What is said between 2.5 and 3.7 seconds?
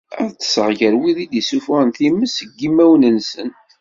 yimawen-nsen.